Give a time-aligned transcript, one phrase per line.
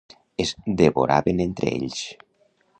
[0.43, 2.03] Es devoraven entre ells.